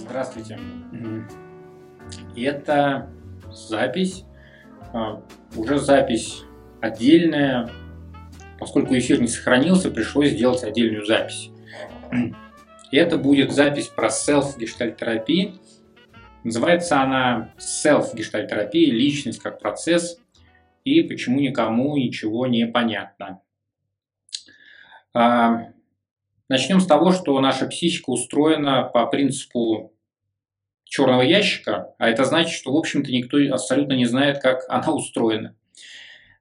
[0.00, 0.58] Здравствуйте.
[2.34, 3.10] Это
[3.52, 4.24] запись,
[4.92, 5.22] а,
[5.54, 6.42] уже запись
[6.80, 7.70] отдельная.
[8.58, 11.50] Поскольку эфир не сохранился, пришлось сделать отдельную запись.
[12.90, 15.60] Это будет запись про self-гештальтерапии.
[16.44, 20.18] Называется она self-гештальтерапия, личность как процесс
[20.84, 23.42] и почему никому ничего не понятно.
[26.50, 29.94] Начнем с того, что наша психика устроена по принципу
[30.82, 35.54] черного ящика, а это значит, что, в общем-то, никто абсолютно не знает, как она устроена.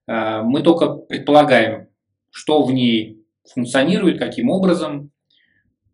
[0.08, 1.90] А, мы только предполагаем,
[2.32, 5.12] что в ней функционирует, каким образом.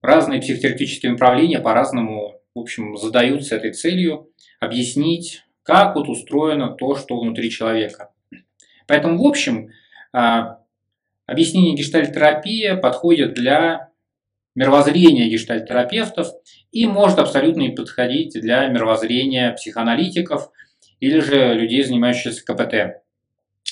[0.01, 4.29] Разные психотерапевтические направления по-разному, в общем, задаются этой целью
[4.61, 8.11] объяснить, как вот устроено то, что внутри человека.
[8.87, 9.71] Поэтому, в общем,
[10.13, 10.59] а,
[11.25, 13.89] объяснение гештальтерапии подходит для
[14.55, 16.27] мировоззрения гештальтерапевтов
[16.71, 20.49] и может абсолютно не подходить для мировоззрения психоаналитиков
[20.99, 23.01] или же людей, занимающихся КПТ.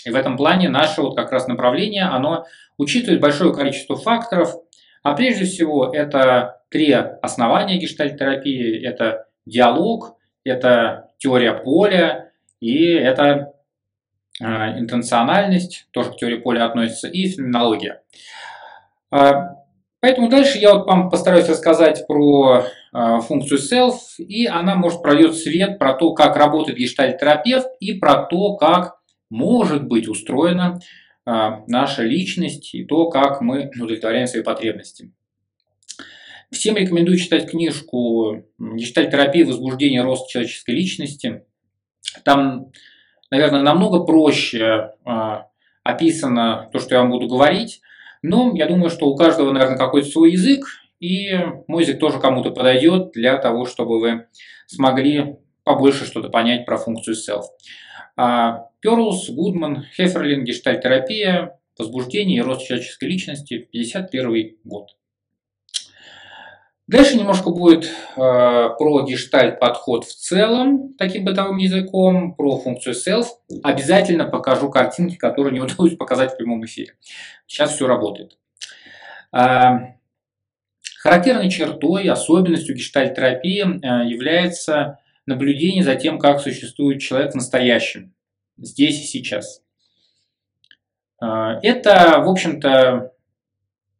[0.05, 2.45] И в этом плане наше вот как раз направление, оно
[2.77, 4.55] учитывает большое количество факторов,
[5.01, 8.83] а прежде всего это три основания гештальтерапии.
[8.83, 13.53] Это диалог, это теория поля и это
[14.41, 14.45] э,
[14.79, 18.01] интенциональность, тоже к теории поля относится, и феноменология.
[20.03, 25.33] Поэтому дальше я вот вам постараюсь рассказать про э, функцию self, и она, может, прольет
[25.33, 28.97] свет про то, как работает гештальт-терапевт, и про то, как
[29.29, 30.81] может быть устроена
[31.25, 31.31] э,
[31.67, 35.13] наша личность, и то, как мы удовлетворяем свои потребности.
[36.51, 39.45] Всем рекомендую читать книжку «Гештальт-терапия.
[39.45, 41.45] Возбуждение и рост человеческой личности».
[42.25, 42.73] Там,
[43.31, 45.43] наверное, намного проще э,
[45.85, 47.79] описано то, что я вам буду говорить,
[48.23, 50.65] но я думаю, что у каждого, наверное, какой-то свой язык,
[50.99, 51.37] и
[51.67, 54.27] мой язык тоже кому-то подойдет для того, чтобы вы
[54.65, 57.43] смогли побольше что-то понять про функцию self.
[58.79, 64.89] Перлс, Гудман, Хеферлин, гештальтерапия, возбуждение и рост человеческой личности, 51 год.
[66.87, 73.27] Дальше немножко будет э, про гештальт подход в целом, таким бытовым языком, про функцию self.
[73.63, 76.95] Обязательно покажу картинки, которые не удалось показать в прямом эфире.
[77.47, 78.37] Сейчас все работает.
[79.33, 79.93] Э,
[80.99, 88.13] характерной чертой, особенностью гештальт-терапии э, является наблюдение за тем, как существует человек в настоящем,
[88.57, 89.61] здесь и сейчас.
[91.21, 93.13] Э, это, в общем-то,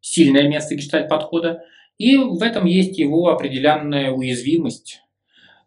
[0.00, 1.64] сильное место гештальт-подхода.
[1.98, 5.00] И в этом есть его определенная уязвимость.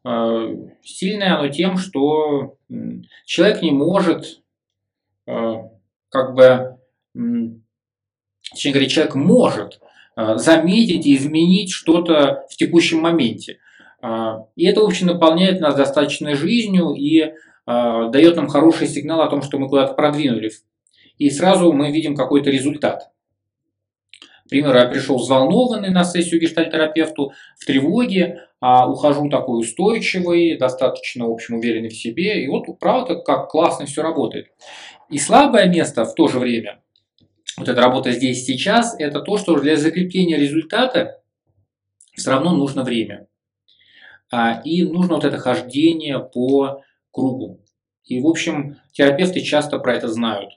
[0.07, 2.55] Э, сильное оно тем, что
[3.25, 4.41] человек не может,
[5.25, 5.53] э,
[6.09, 6.77] как бы,
[8.49, 9.79] точнее говоря, человек может
[10.15, 13.59] э, заметить и изменить что-то в текущем моменте.
[14.55, 17.33] И это, в общем, наполняет нас достаточной жизнью и
[17.65, 20.63] дает нам хороший сигнал о том, что мы куда-то продвинулись.
[21.17, 23.11] И сразу мы видим какой-то результат.
[24.47, 31.27] К примеру, я пришел взволнованный на сессию гештальтерапевту, в тревоге, а ухожу такой устойчивый, достаточно,
[31.27, 32.41] в общем, уверенный в себе.
[32.41, 34.47] И вот, правда, как классно все работает.
[35.09, 36.81] И слабое место в то же время,
[37.57, 41.21] вот эта работа здесь сейчас, это то, что для закрепления результата
[42.13, 43.27] все равно нужно время.
[44.31, 47.59] А, и нужно вот это хождение по кругу.
[48.05, 50.51] И, в общем, терапевты часто про это знают.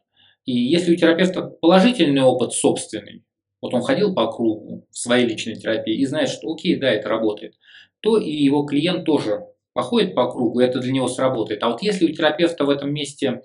[0.44, 3.24] И если у терапевта положительный опыт собственный,
[3.60, 7.08] вот он ходил по кругу в своей личной терапии и знает, что окей, да, это
[7.08, 7.54] работает,
[8.00, 11.62] то и его клиент тоже походит по кругу, и это для него сработает.
[11.62, 13.42] А вот если у терапевта в этом месте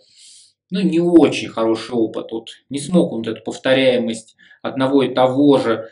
[0.69, 5.89] ну, не очень хороший опыт, вот не смог он эту повторяемость одного и того же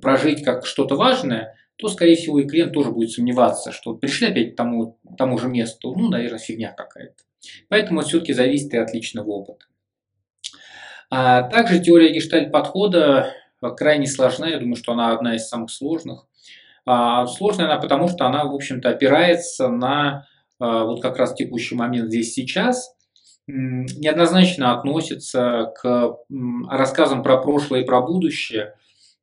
[0.00, 4.54] прожить как что-то важное, то, скорее всего, и клиент тоже будет сомневаться, что пришли опять
[4.54, 7.22] к тому, тому же месту, ну, наверное, фигня какая-то.
[7.68, 9.66] Поэтому все-таки зависит и от личного опыта.
[11.10, 16.26] А также теория гештальт-подхода крайне сложна, я думаю, что она одна из самых сложных.
[16.84, 20.26] А, сложная она потому, что она, в общем-то, опирается на
[20.58, 22.94] а, вот как раз текущий момент здесь сейчас,
[23.48, 26.16] неоднозначно относится к
[26.68, 28.74] рассказам про прошлое и про будущее,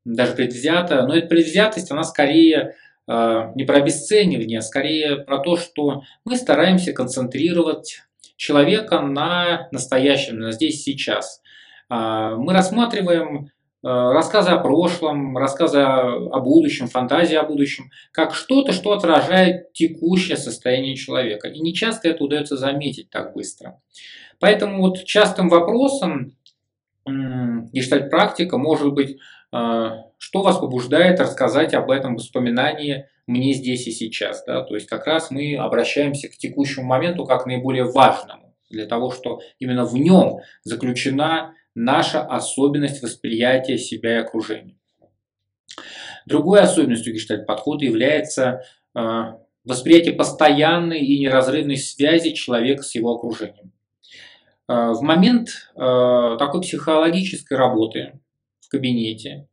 [0.05, 2.75] даже предвзято, но эта предвзятость, она скорее
[3.07, 8.01] а, не про обесценивание, а скорее про то, что мы стараемся концентрировать
[8.35, 11.41] человека на настоящем, на здесь сейчас.
[11.89, 18.93] Мы рассматриваем Э, рассказы о прошлом, рассказы о будущем, фантазии о будущем, как что-то, что
[18.93, 21.49] отражает текущее состояние человека.
[21.49, 23.81] И не часто это удается заметить так быстро.
[24.39, 26.35] Поэтому вот частым вопросом
[27.05, 29.17] гештальт-практика может быть
[29.51, 34.43] что вас побуждает рассказать об этом воспоминании мне здесь и сейчас.
[34.45, 34.63] Да?
[34.63, 39.41] То есть как раз мы обращаемся к текущему моменту как наиболее важному, для того, что
[39.59, 44.75] именно в нем заключена наша особенность восприятия себя и окружения.
[46.25, 48.63] Другой особенностью гештальт-подхода является
[48.95, 48.99] э,
[49.65, 53.71] восприятие постоянной и неразрывной связи человека с его окружением.
[54.69, 58.19] Э, в момент э, такой психологической работы
[58.61, 59.47] в кабинете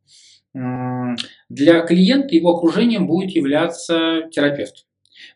[0.53, 4.85] для клиента его окружением будет являться терапевт.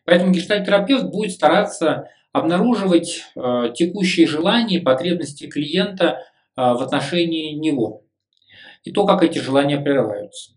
[0.04, 6.18] Поэтому гештальт-терапевт будет стараться обнаруживать текущие желания и потребности клиента
[6.56, 8.06] в отношении него
[8.86, 10.52] и то, как эти желания прерываются.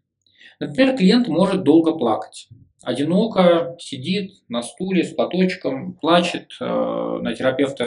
[0.60, 2.48] Например, клиент может долго плакать.
[2.84, 7.86] Одиноко сидит на стуле с платочком, плачет, э, на терапевта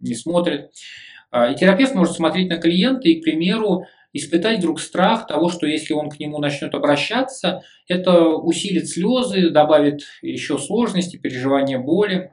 [0.00, 0.70] не смотрит.
[1.30, 5.66] А, и терапевт может смотреть на клиента и, к примеру, испытать вдруг страх того, что
[5.66, 12.32] если он к нему начнет обращаться, это усилит слезы, добавит еще сложности, переживания боли.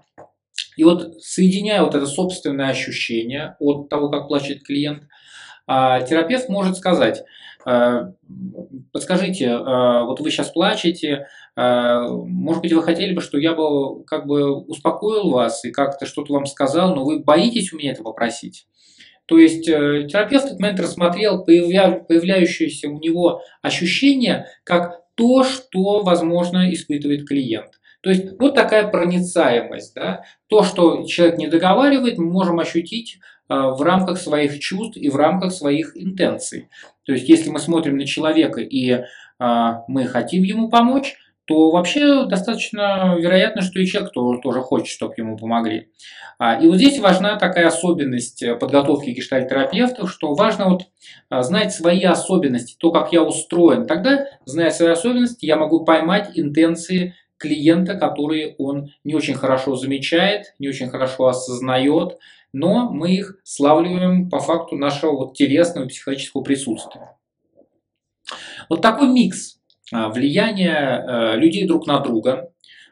[0.78, 5.04] И вот соединяя вот это собственное ощущение от того, как плачет клиент,
[5.66, 7.24] а, терапевт может сказать,
[7.66, 8.12] Э,
[8.92, 14.04] подскажите, э, вот вы сейчас плачете, э, может быть, вы хотели бы, что я бы
[14.04, 18.04] как бы успокоил вас и как-то что-то вам сказал, но вы боитесь у меня это
[18.04, 18.68] попросить?
[19.26, 21.92] То есть терапевт этот момент рассмотрел появля...
[21.92, 27.80] появляющееся у него ощущение как то, что, возможно, испытывает клиент.
[28.04, 29.96] То есть вот такая проницаемость.
[29.96, 30.24] Да?
[30.48, 33.20] То, что человек не договаривает, мы можем ощутить
[33.50, 36.70] в рамках своих чувств и в рамках своих интенций.
[37.06, 39.04] То есть, если мы смотрим на человека и
[39.40, 45.14] а, мы хотим ему помочь, то вообще достаточно вероятно, что и человек тоже, хочет, чтобы
[45.18, 45.90] ему помогли.
[46.40, 50.84] А, и вот здесь важна такая особенность подготовки гештальтерапевтов, что важно вот
[51.30, 53.86] а, знать свои особенности, то, как я устроен.
[53.86, 60.56] Тогда, зная свои особенности, я могу поймать интенции клиента, которые он не очень хорошо замечает,
[60.60, 62.18] не очень хорошо осознает,
[62.54, 67.18] но мы их славливаем по факту нашего вот телесного психологического присутствия.
[68.70, 69.60] Вот такой микс
[69.92, 72.50] а, влияния э, людей друг на друга,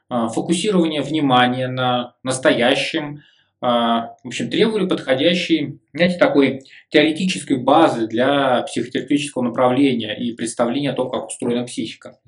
[0.09, 3.21] а, фокусирование внимания на настоящем,
[3.61, 10.95] а, в общем, требовали подходящей, знаете, такой теоретической базы для психотерапевтического направления и представления о
[10.95, 12.19] том, как устроена психика.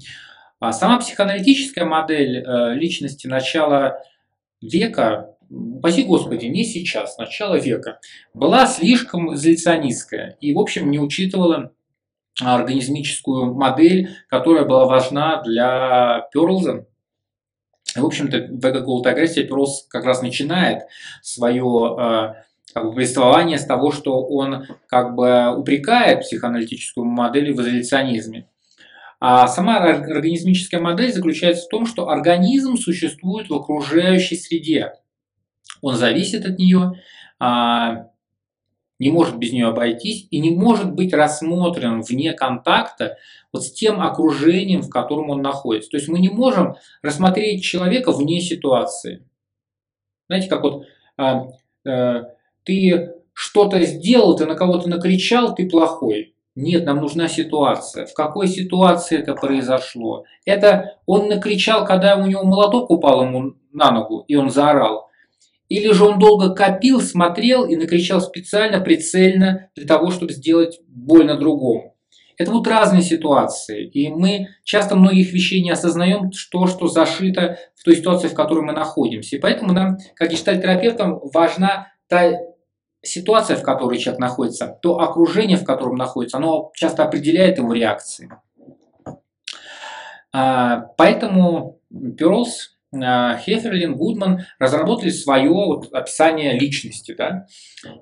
[0.71, 4.00] Сама психоаналитическая модель э, личности начала
[4.62, 8.00] века упаси Господи, не сейчас, начало века,
[8.33, 11.71] была слишком изоляционистская и, в общем, не учитывала
[12.42, 16.88] организмическую модель, которая была важна для Перлза.
[17.95, 20.83] В общем-то, в этой агрессии Перлз как раз начинает
[21.21, 22.33] свое э,
[22.74, 28.48] как бы, повествование с того, что он как бы упрекает психоаналитическую модель в изоляционизме.
[29.25, 34.92] А сама организмическая модель заключается в том, что организм существует в окружающей среде
[35.84, 36.94] он зависит от нее,
[37.40, 38.08] а,
[39.00, 43.18] не может без нее обойтись и не может быть рассмотрен вне контакта
[43.52, 45.92] вот с тем окружением, в котором он находится.
[45.92, 49.28] То есть мы не можем рассмотреть человека вне ситуации.
[50.30, 50.86] Знаете, как вот
[51.18, 51.48] а,
[51.86, 52.30] а,
[52.64, 56.33] ты что-то сделал, ты на кого-то накричал, ты плохой.
[56.55, 58.05] Нет, нам нужна ситуация.
[58.05, 60.25] В какой ситуации это произошло?
[60.45, 65.10] Это он накричал, когда у него молоток упал ему на ногу, и он заорал.
[65.67, 71.38] Или же он долго копил, смотрел и накричал специально, прицельно для того, чтобы сделать больно
[71.38, 71.95] другому.
[72.38, 77.83] Это вот разные ситуации, и мы часто многих вещей не осознаем, что, что зашито в
[77.83, 79.36] той ситуации, в которой мы находимся.
[79.36, 82.31] И поэтому нам, как гештальтерапевтам, важна та
[83.03, 88.31] ситуация, в которой человек находится, то окружение, в котором находится, оно часто определяет его реакции.
[90.31, 91.79] А, поэтому
[92.17, 97.15] Перлс Э, Хеферлин, Гудман разработали свое вот описание личности.
[97.17, 97.48] Да?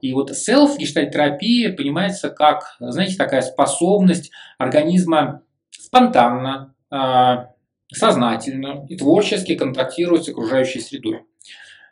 [0.02, 7.46] И вот self гештальтерапия понимается как, знаете, такая способность организма спонтанно, э,
[7.94, 11.24] сознательно и творчески контактировать с окружающей средой.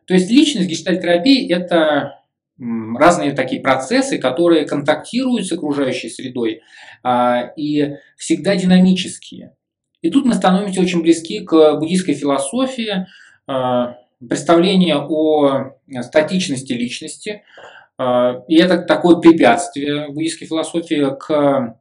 [0.05, 2.18] То есть личность гештальтерапии– это
[2.59, 6.61] разные такие процессы, которые контактируют с окружающей средой
[7.03, 9.53] э, и всегда динамические.
[10.01, 13.05] И тут мы становимся очень близки к буддийской философии,
[13.47, 13.97] а,
[14.27, 17.43] представление о статичности личности.
[17.97, 21.77] А, и это такое препятствие в буддийской философии к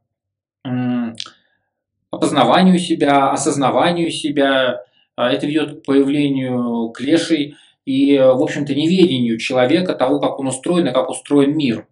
[2.11, 4.81] опознаванию себя, осознаванию себя.
[5.15, 7.55] А, это ведет к появлению клешей
[7.89, 11.87] и, в общем-то, неведению человека того, как он устроен и как устроен мир.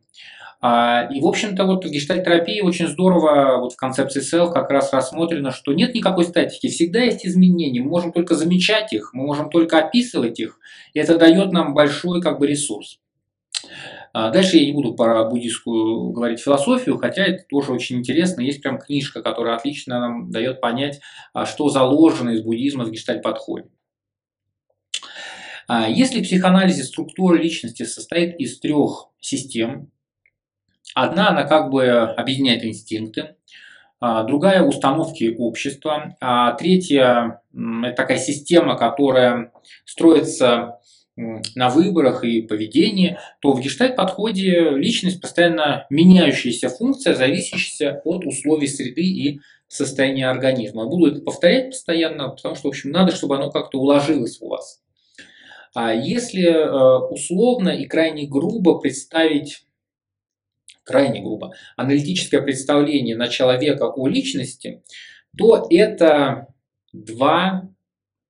[0.61, 4.93] А, и, в общем-то, вот в гештальтерапии очень здорово вот в концепции self как раз
[4.93, 9.49] рассмотрено, что нет никакой статики, всегда есть изменения, мы можем только замечать их, мы можем
[9.49, 10.59] только описывать их,
[10.93, 12.99] и это дает нам большой как бы ресурс.
[14.13, 18.41] А, дальше я не буду про буддийскую говорить философию, хотя это тоже очень интересно.
[18.41, 20.99] Есть прям книжка, которая отлично нам дает понять,
[21.33, 23.69] а, что заложено из буддизма в гештальт-подходе.
[25.67, 29.91] А, если в психоанализе структура личности состоит из трех систем,
[30.95, 33.35] одна она как бы объединяет инстинкты,
[33.99, 39.51] другая– установки общества, а третья– это такая система, которая
[39.85, 40.79] строится
[41.17, 49.01] на выборах и поведении, то в гештальт-подходе личность постоянно меняющаяся функция, зависящая от условий среды
[49.01, 50.83] и состояния организма.
[50.83, 54.49] Я буду это повторять постоянно, потому что, в общем, надо, чтобы оно как-то уложилось у
[54.49, 54.81] вас.
[55.79, 59.67] А если э, условно и крайне грубо представить,
[60.83, 64.81] крайне грубо, аналитическое представление на человека о личности,
[65.37, 66.47] то это
[66.93, 67.69] два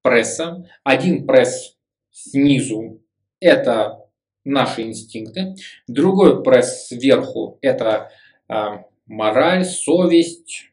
[0.02, 0.70] пресса.
[0.84, 1.78] Один пресс
[2.12, 3.02] снизу–
[3.40, 4.10] это
[4.44, 5.56] наши инстинкты,
[5.88, 8.12] другой пресс сверху– это
[8.50, 8.56] э,
[9.06, 10.66] мораль, совесть,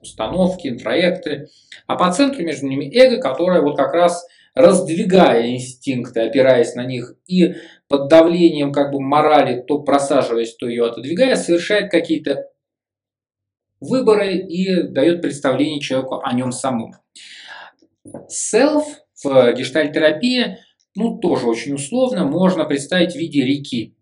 [0.00, 1.48] установки, интроекты,
[1.86, 7.14] а по центру между ними эго, которое вот как раз раздвигая инстинкты, опираясь на них
[7.26, 7.54] и
[7.88, 12.48] под давлением как бы морали, то просаживаясь, то ее отодвигая, совершает какие-то
[13.80, 16.92] выборы и дает представление человеку о нем самом.
[18.06, 18.84] Self
[19.22, 20.58] в гештальтерапии,
[20.94, 23.94] ну, тоже очень условно, можно представить в виде реки.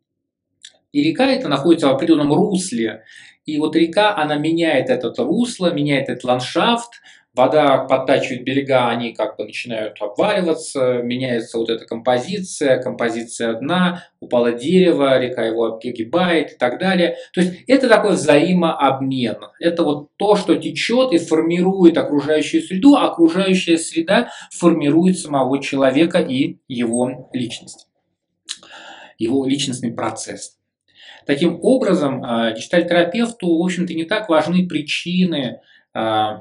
[0.92, 3.04] И река это находится в определенном русле.
[3.46, 6.90] И вот река, она меняет это русло, меняет этот ландшафт,
[7.34, 14.52] вода подтачивает берега, они как бы начинают обваливаться, меняется вот эта композиция, композиция дна, упало
[14.52, 17.16] дерево, река его огибает и так далее.
[17.32, 19.36] То есть это такой взаимообмен.
[19.60, 26.18] Это вот то, что течет и формирует окружающую среду, а окружающая среда формирует самого человека
[26.18, 27.86] и его личность,
[29.18, 30.56] его личностный процесс.
[31.26, 35.60] Таким образом, а, гештальтерапевту, в общем-то, не так важны причины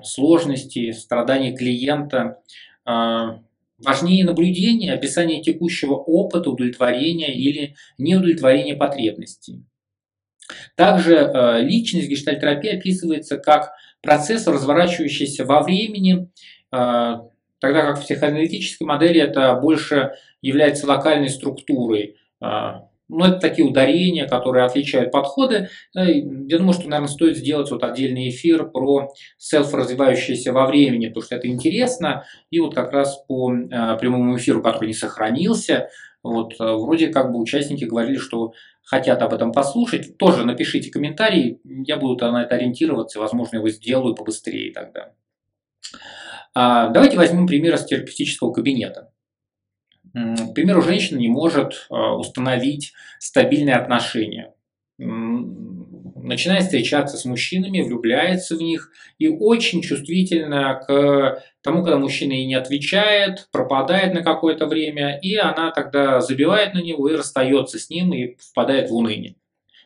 [0.03, 2.41] сложности, страдания клиента.
[2.85, 3.39] А,
[3.77, 9.63] важнее наблюдение, описание текущего опыта, удовлетворения или неудовлетворения потребностей.
[10.75, 16.29] Также а, личность гештальтерапии описывается как процесс, разворачивающийся во времени,
[16.71, 22.15] тогда как в психоаналитической модели это больше является локальной структурой
[23.09, 25.69] ну, это такие ударения, которые отличают подходы.
[25.97, 31.23] Э, я думаю, что, наверное, стоит сделать вот отдельный эфир про селф-развивающееся во времени, потому
[31.23, 32.23] что это интересно.
[32.51, 35.89] И вот как раз по э, прямому эфиру, который не сохранился,
[36.21, 40.17] вот, э, вроде как бы участники говорили, что хотят об этом послушать.
[40.17, 45.13] Тоже напишите комментарий, я буду на это ориентироваться, возможно, его сделаю побыстрее тогда.
[46.53, 49.11] А, давайте возьмем пример из терапевтического кабинета.
[50.13, 54.53] К примеру, женщина не может а, установить стабильные отношения.
[54.97, 62.45] Начинает встречаться с мужчинами, влюбляется в них и очень чувствительна к тому, когда мужчина ей
[62.45, 67.89] не отвечает, пропадает на какое-то время, и она тогда забивает на него и расстается с
[67.89, 69.35] ним и впадает в уныние.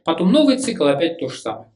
[0.04, 1.70] Потом новый цикл, опять то же самое.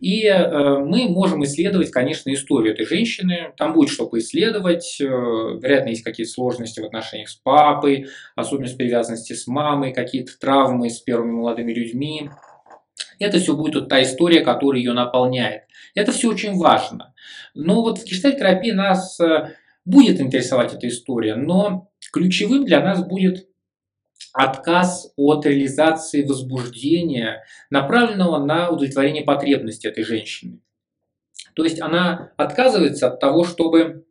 [0.00, 3.52] И э, мы можем исследовать, конечно, историю этой женщины.
[3.56, 4.98] Там будет что поисследовать.
[5.00, 10.90] Э, вероятно, есть какие-то сложности в отношениях с папой, особенность привязанности с мамой, какие-то травмы
[10.90, 12.30] с первыми молодыми людьми.
[13.18, 15.62] Это все будет вот та история, которая ее наполняет.
[15.94, 17.14] Это все очень важно.
[17.54, 19.54] Но вот в гештальт-терапии нас э,
[19.86, 23.48] будет интересовать эта история, но ключевым для нас будет
[24.36, 30.60] отказ от реализации возбуждения, направленного на удовлетворение потребностей этой женщины.
[31.54, 34.04] То есть она отказывается от того, чтобы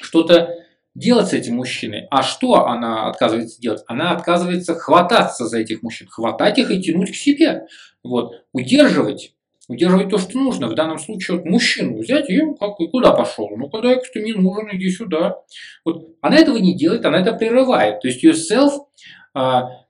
[0.00, 0.54] что-то
[0.94, 2.06] делать с этим мужчиной.
[2.12, 3.82] А что она отказывается делать?
[3.88, 7.66] Она отказывается хвататься за этих мужчин, хватать их и тянуть к себе.
[8.04, 8.44] Вот.
[8.52, 9.34] Удерживать
[9.70, 10.66] удерживать то, что нужно.
[10.66, 13.48] В данном случае вот мужчину взять и как и куда пошел?
[13.56, 15.36] Ну, когда не нужен, иди сюда.
[15.84, 16.08] Вот.
[16.20, 18.00] Она этого не делает, она это прерывает.
[18.00, 18.72] То есть ее self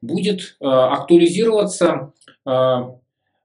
[0.03, 2.13] будет а, актуализироваться
[2.45, 2.97] а,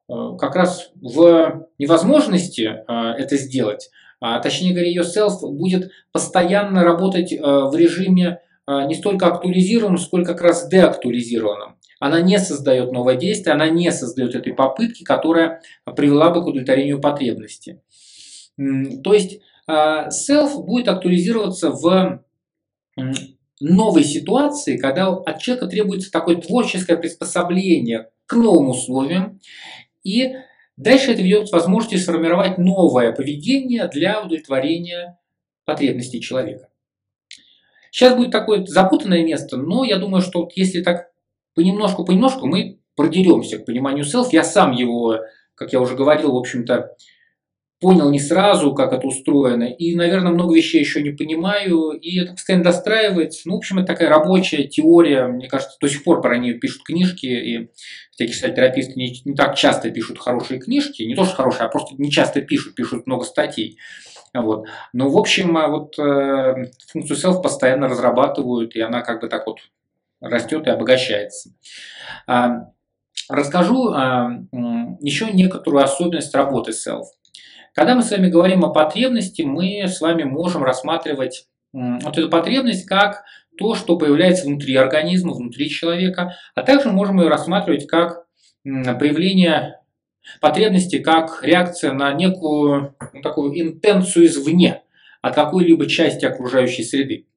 [0.08, 3.90] как раз в невозможности это сделать,
[4.22, 10.44] а точнее говоря, ее self будет постоянно работать в режиме не столько актуализированном, сколько как
[10.44, 11.78] раз деактуализированном.
[12.00, 15.62] Она не создает новое действие, она не создает этой попытки, которая
[15.96, 17.82] привела бы к удовлетворению потребности.
[18.58, 22.24] То есть self будет актуализироваться в
[23.60, 29.40] новой ситуации, когда от человека требуется такое творческое приспособление к новым условиям.
[30.04, 30.34] И
[30.78, 35.18] дальше это ведет к возможности сформировать новое поведение для удовлетворения
[35.64, 36.70] потребностей человека.
[37.92, 41.12] Сейчас будет такое запутанное место, но я думаю, что вот если так
[41.56, 44.32] понемножку-понемножку мы продеремся к пониманию селф.
[44.34, 45.20] Я сам его,
[45.54, 46.96] как я уже говорил, в общем-то,
[47.80, 52.32] понял не сразу, как это устроено, и, наверное, много вещей еще не понимаю, и это
[52.32, 53.42] постоянно достраивается.
[53.46, 56.84] Ну, в общем, это такая рабочая теория, мне кажется, до сих пор про нее пишут
[56.84, 57.70] книжки, и
[58.12, 61.96] всякие кстати, не, не так часто пишут хорошие книжки, не то что хорошие, а просто
[61.98, 63.78] не часто пишут, пишут много статей.
[64.34, 64.66] Вот.
[64.92, 69.48] Но, в общем, а вот э, функцию self постоянно разрабатывают, и она как бы так
[69.48, 69.60] вот
[70.20, 71.52] растет и обогащается.
[72.28, 72.72] А,
[73.30, 74.30] расскажу а,
[75.00, 77.06] еще некоторую особенность работы self.
[77.76, 82.86] Когда мы с вами говорим о потребности, мы с вами можем рассматривать вот эту потребность
[82.86, 83.26] как
[83.58, 88.26] то, что появляется внутри организма, внутри человека, а также можем ее рассматривать как
[88.64, 89.82] проявление
[90.40, 94.82] потребности, как реакция на некую ну, такую интенцию извне,
[95.22, 97.28] от какой-либо части окружающей среды.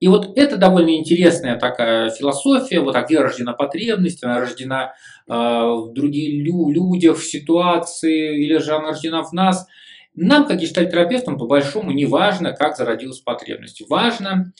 [0.00, 4.94] И вот это довольно интересная такая философия, вот так где рождена потребность, она рождена
[5.26, 9.66] э, в других лю людях, в ситуации, или же она рождена в нас.
[10.14, 13.82] Нам, как гештальтерапевтам, по большому не важно, как зародилась потребность.
[13.88, 14.52] Важно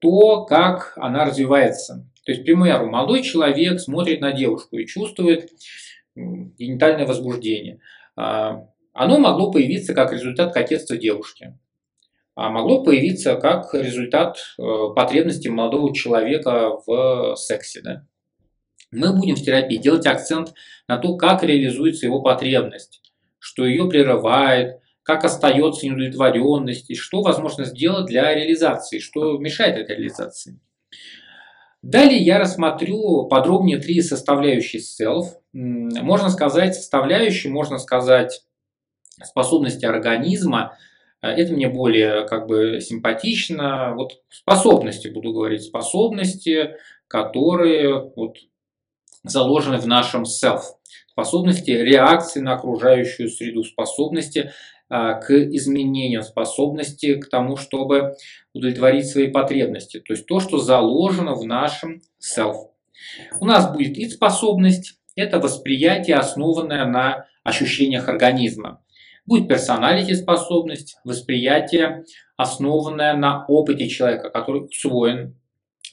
[0.00, 2.06] то, как она развивается.
[2.24, 5.50] То есть, к примеру, молодой человек смотрит на девушку и чувствует
[6.14, 7.80] генитальное возбуждение.
[8.16, 11.54] А, оно могло появиться как результат кокетства девушки а
[12.36, 14.62] могло появиться как результат э,
[14.94, 17.80] потребности молодого человека в сексе.
[17.82, 18.06] Да?
[18.92, 20.54] Мы будем в терапии делать акцент
[20.88, 23.02] на то, как реализуется его потребность,
[23.38, 29.96] что ее прерывает, как остается неудовлетворенность и что возможно сделать для реализации, что мешает этой
[29.96, 30.60] реализации.
[31.82, 35.28] Далее я рассмотрю подробнее три составляющие self.
[35.52, 38.44] Можно сказать составляющие, можно сказать
[39.22, 40.89] способности организма– а
[41.28, 43.94] это мне более как бы симпатично.
[43.94, 46.76] Вот способности, буду говорить, способности,
[47.08, 48.36] которые вот
[49.22, 50.62] заложены в нашем self.
[51.10, 54.52] Способности реакции на окружающую среду, способности
[54.88, 58.16] а, к изменениям, способности к тому, чтобы
[58.54, 60.00] удовлетворить свои потребности.
[60.00, 62.70] То есть то, что заложено в нашем self.
[63.40, 68.82] У нас будет и способность, это восприятие, основанное на ощущениях организма.
[69.26, 72.04] Будет персоналити способность, восприятие,
[72.36, 75.36] основанное на опыте человека, который усвоен,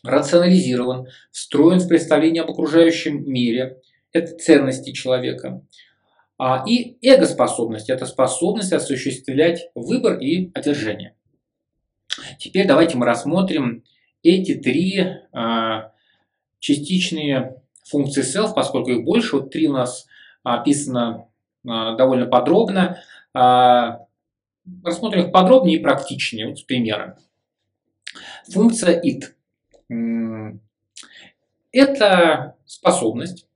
[0.04, 3.78] рационализирован, встроен в представление об окружающем мире.
[4.14, 5.62] Это ценности человека.
[6.38, 11.16] А, и эго-способность– это способность осуществлять выбор и отвержение.
[12.40, 13.84] Теперь давайте мы рассмотрим
[14.24, 15.92] эти три а,
[16.60, 19.38] частичные функции self, поскольку их больше.
[19.38, 20.08] Вот три у нас
[20.44, 21.28] описано
[21.68, 23.02] а, довольно подробно.
[23.40, 24.00] А,
[24.84, 27.14] рассмотрим их подробнее и практичнее, вот с примером.
[28.52, 29.26] Функция it.
[31.72, 33.48] Это способность.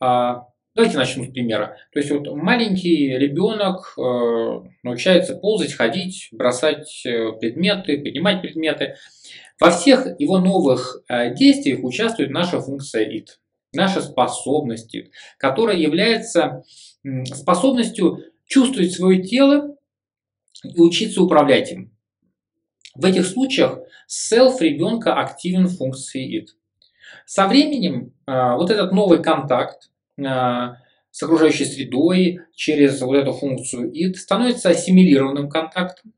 [0.00, 1.76] А, давайте начнем с примера.
[1.92, 8.94] То есть вот маленький ребенок э, научается ползать, ходить, бросать э, предметы, поднимать предметы.
[9.60, 13.26] Во всех его новых э, действиях участвует наша функция it,
[13.74, 14.96] наша способность
[15.36, 16.62] которая является
[17.34, 19.76] способностью чувствовать свое тело
[20.64, 21.92] и учиться управлять им.
[22.94, 26.46] В этих случаях self ребенка активен в функции it.
[27.26, 30.76] Со временем а, вот этот новый контакт а,
[31.10, 36.12] с окружающей средой через вот эту функцию it становится ассимилированным контактом.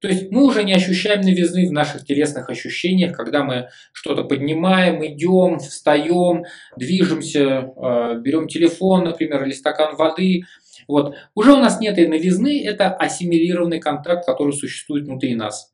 [0.00, 5.04] То есть мы уже не ощущаем новизны в наших телесных ощущениях, когда мы что-то поднимаем,
[5.04, 6.44] идем, встаем,
[6.76, 10.42] движемся, а, берем телефон, например, или стакан воды–
[10.90, 11.14] вот.
[11.34, 15.72] Уже у нас нет этой новизны, это ассимилированный контакт, который существует внутри нас.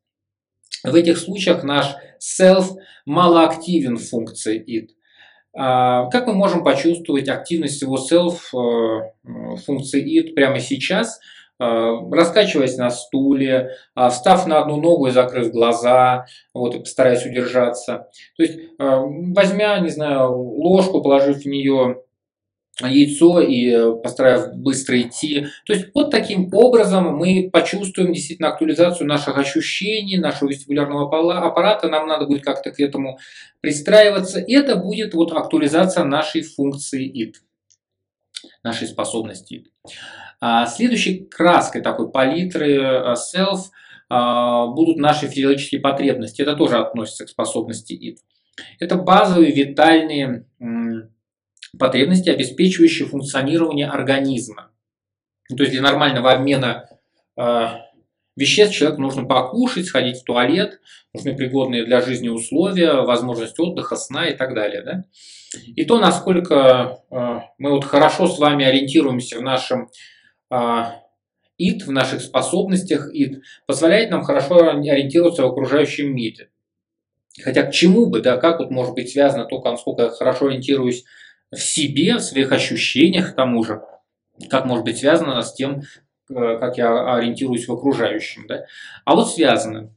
[0.85, 4.89] В этих случаях наш self малоактивен в функции it.
[5.59, 11.19] А, как мы можем почувствовать активность его self э, в функции it прямо сейчас,
[11.59, 13.71] э, раскачиваясь на стуле,
[14.11, 18.09] встав на одну ногу и закрыв глаза, вот, и постараясь удержаться.
[18.37, 22.03] То есть, э, возьмя, не знаю, ложку, положив в нее
[22.81, 25.47] яйцо и э, постараюсь быстро идти.
[25.65, 31.07] То есть вот таким образом мы почувствуем действительно актуализацию наших ощущений, нашего вестибулярного
[31.39, 31.89] аппарата.
[31.89, 33.19] Нам надо будет как-то к этому
[33.61, 34.41] пристраиваться.
[34.41, 37.37] Это будет вот актуализация нашей функции IT,
[38.63, 39.65] нашей способности.
[40.41, 43.61] А следующей краской такой палитры э, self
[44.09, 46.43] а, будут наши физиологические потребности.
[46.43, 48.19] Это тоже относится к способности IT.
[48.79, 50.47] Это базовые витальные
[51.79, 54.71] потребности, обеспечивающие функционирование организма.
[55.49, 56.89] То есть для нормального обмена
[57.37, 57.67] э,
[58.37, 60.81] веществ человеку нужно покушать, сходить в туалет,
[61.13, 64.83] нужны пригодные для жизни условия, возможность отдыха, сна и так далее.
[64.83, 65.05] Да?
[65.65, 67.17] И то, насколько э,
[67.59, 69.89] мы вот хорошо с вами ориентируемся в нашем
[70.51, 70.85] э,
[71.59, 76.51] ид, в наших способностях ид, позволяет нам хорошо ориентироваться в окружающем мире.
[77.43, 81.05] Хотя к чему бы, да, как вот может быть связано то, насколько я хорошо ориентируюсь
[81.51, 83.83] в себе, в своих ощущениях к тому же,
[84.51, 85.83] как может быть связано с тем,
[86.31, 88.47] э, как я ориентируюсь в окружающем.
[88.47, 88.67] Да?
[89.05, 89.93] А вот связано.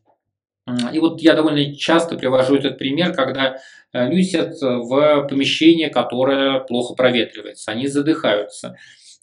[0.94, 3.58] И вот я довольно часто привожу этот пример, когда
[3.92, 8.76] э, люди сидят в помещении, которое плохо проветривается, они задыхаются.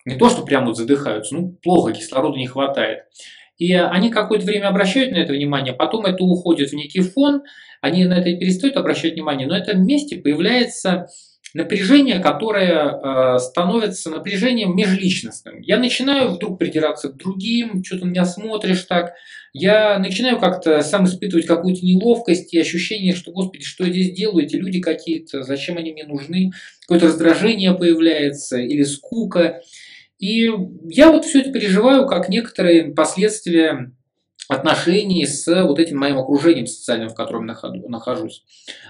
[0.04, 3.04] Не то, что прямо задыхаются, ну плохо, кислорода не хватает.
[3.58, 7.42] И они какое-то время обращают на это внимание, потом это уходит в некий фон,
[7.80, 11.06] они на это перестают обращать внимание, но в этом месте появляется
[11.56, 15.60] напряжение, которое э, становится напряжением межличностным.
[15.60, 19.14] Я начинаю вдруг придираться к другим, что ты меня смотришь так.
[19.52, 24.44] Я начинаю как-то сам испытывать какую-то неловкость и ощущение, что, господи, что я здесь делаю,
[24.44, 26.52] эти люди какие-то, зачем они мне нужны.
[26.82, 29.62] Какое-то раздражение появляется или скука.
[30.18, 30.50] И
[30.90, 33.92] я вот все это переживаю как некоторые последствия
[34.48, 38.44] отношений с вот этим моим окружением социальным, в котором нахожусь.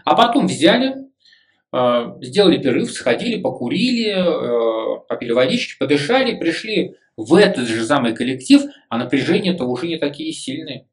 [0.04, 1.06] А потом взяли,
[1.72, 8.98] сделали перерыв, сходили, покурили, э, попили водички, подышали, пришли в этот же самый коллектив, а
[8.98, 10.86] напряжения-то уже не такие сильные.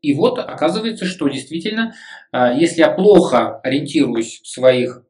[0.00, 1.94] И вот оказывается, что действительно,
[2.32, 5.04] э, если я плохо ориентируюсь в своих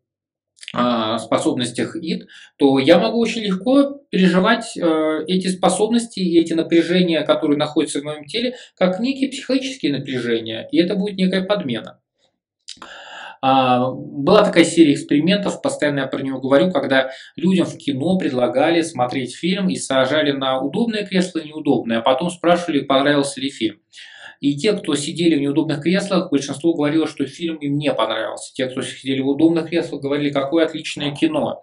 [1.18, 7.58] способностях ИД, то я могу очень легко переживать э, эти способности и эти напряжения, которые
[7.58, 12.00] находятся в моем теле, как некие психологические напряжения, и это будет некая подмена.
[13.44, 18.82] А, была такая серия экспериментов, постоянно я про него говорю, когда людям в кино предлагали
[18.82, 23.80] смотреть фильм и сажали на удобное кресло и неудобное, а потом спрашивали, понравился ли фильм.
[24.38, 28.52] И те, кто сидели в неудобных креслах, большинство говорило, что фильм им не понравился.
[28.54, 31.62] Те, кто сидели в удобных креслах, говорили, какое отличное кино.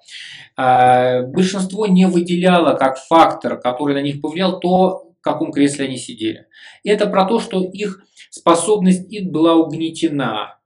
[0.57, 5.97] А, большинство не выделяло как фактор, который на них повлиял, то, в каком кресле они
[5.97, 6.47] сидели.
[6.83, 10.58] Это про то, что их способность их была угнетена.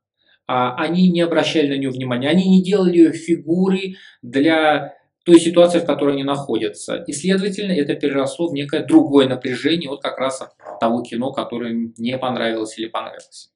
[0.46, 5.80] А они не обращали на нее внимания, они не делали ее фигурой для той ситуации,
[5.80, 6.98] в которой они находятся.
[7.08, 10.42] И, следовательно, это переросло в некое другое напряжение, вот как раз
[10.82, 13.52] того кино, которое не понравилось или понравилось.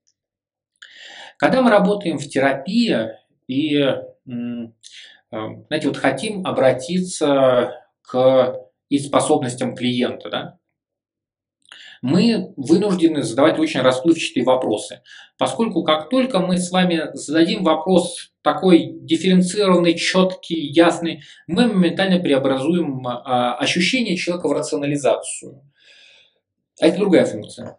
[1.37, 3.09] Когда мы работаем в терапии
[3.47, 4.03] и, э,
[5.29, 10.59] знаете, вот хотим обратиться к и способностям клиента, да,
[12.01, 15.01] мы вынуждены задавать очень расплывчатые вопросы,
[15.37, 23.05] поскольку как только мы с вами зададим вопрос такой дифференцированный, четкий, ясный, мы моментально преобразуем
[23.07, 25.61] а, ощущение человека в рационализацию.
[26.79, 27.77] А это другая функция.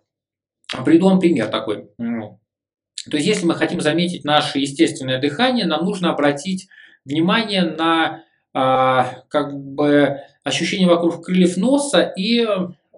[0.84, 1.88] Приведу вам пример такой.
[1.96, 6.68] То есть, если мы хотим заметить наше естественное дыхание, нам нужно обратить
[7.04, 12.46] внимание на а, как бы ощущение вокруг крыльев носа и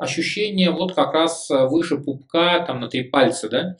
[0.00, 3.76] ощущение вот как раз выше пупка, там на три пальца, да.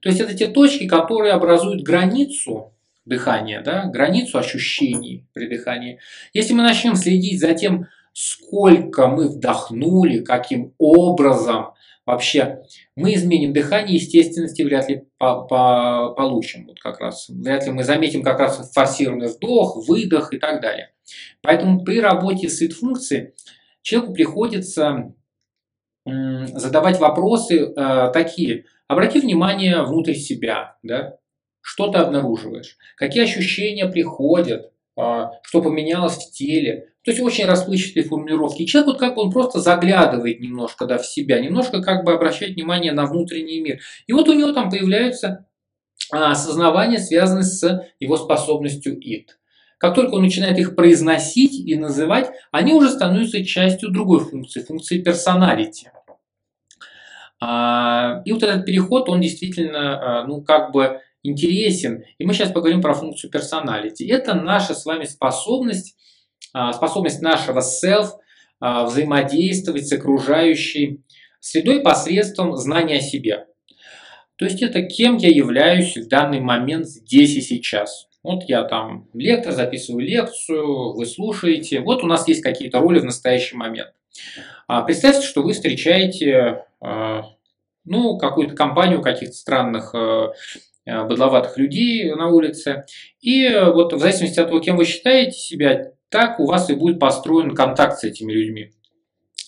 [0.00, 5.98] То есть это те точки, которые образуют границу дыхания, да, границу ощущений при дыхании.
[6.32, 12.62] Если мы начнем следить за тем, сколько мы вдохнули, каким образом вообще
[12.96, 16.66] мы изменим дыхание, естественности вряд ли по -по получим.
[16.66, 17.28] Вот как раз.
[17.28, 20.90] Вряд ли мы заметим как раз форсированный вдох, выдох и так далее.
[21.42, 23.34] Поэтому при работе с ид-функцией
[23.82, 25.14] человеку приходится
[26.54, 28.64] задавать вопросы э, такие.
[28.86, 31.18] Обрати внимание внутрь себя, да?
[31.60, 36.92] что ты обнаруживаешь, какие ощущения приходят, э, что поменялось в теле.
[37.04, 38.64] То есть очень расплывчатые формулировки.
[38.64, 42.54] человек вот как бы он просто заглядывает немножко да, в себя, немножко как бы обращает
[42.54, 43.80] внимание на внутренний мир.
[44.06, 45.46] И вот у него там появляются
[46.10, 49.38] а, осознавания, связанные с его способностью ид.
[49.78, 55.00] Как только он начинает их произносить и называть, они уже становятся частью другой функции, функции
[55.00, 55.90] персоналити.
[57.40, 62.04] А, и вот этот переход, он действительно, а, ну, как бы интересен.
[62.18, 64.04] И мы сейчас поговорим про функцию персоналити.
[64.04, 65.96] Это наша с вами способность,
[66.52, 68.10] а, способность нашего self
[68.60, 71.04] взаимодействовать с окружающей
[71.38, 73.46] средой посредством знания о себе.
[74.34, 78.08] То есть это кем я являюсь в данный момент здесь и сейчас.
[78.24, 81.82] Вот я там лектор, записываю лекцию, вы слушаете.
[81.82, 83.92] Вот у нас есть какие-то роли в настоящий момент.
[84.86, 90.28] Представьте, что вы встречаете ну, какую-то компанию каких-то странных э,
[90.86, 92.84] быдловатых людей на улице.
[93.20, 96.98] И вот в зависимости от того, кем вы считаете себя, так у вас и будет
[96.98, 98.70] построен контакт с этими людьми.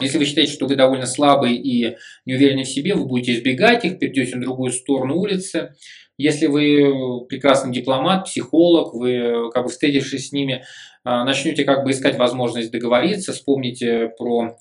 [0.01, 3.85] Если вы считаете, что вы довольно слабый и не уверены в себе, вы будете избегать
[3.85, 5.75] их, перейдете на другую сторону улицы.
[6.17, 10.65] Если вы прекрасный дипломат, психолог, вы, как бы встретившись с ними,
[11.05, 14.57] а, начнете как бы искать возможность договориться, вспомните про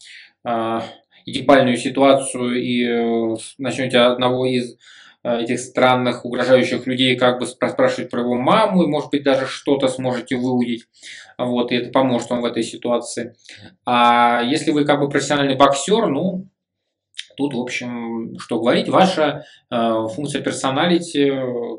[1.32, 4.78] этипальную ситуацию и э, начнете одного из
[5.24, 9.46] э, этих странных, угрожающих людей как бы спрашивать про его маму, и, может быть, даже
[9.48, 10.86] что-то сможете выудить.
[11.38, 13.36] Вот, и это поможет вам в этой ситуации.
[13.86, 16.48] А если вы как бы профессиональный боксер, ну,
[17.39, 21.32] Тут, в общем, что говорить, ваша э, функция персоналити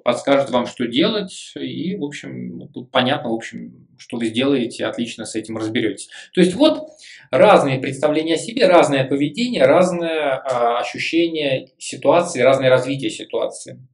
[0.03, 5.27] подскажет вам, что делать, и, в общем, тут понятно, в общем, что вы сделаете, отлично
[5.27, 6.09] с этим разберетесь.
[6.33, 6.89] То есть вот
[7.31, 13.87] разные представления о себе, разное поведение, разное э, ощущение ситуации, разное развитие ситуации.